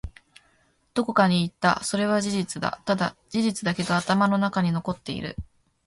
[0.95, 1.83] どこかに行った。
[1.83, 2.81] それは事実だ。
[2.85, 5.35] ただ、事実だけが頭の中に残っている。